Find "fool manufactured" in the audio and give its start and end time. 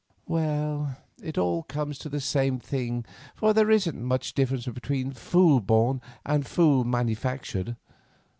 6.43-7.75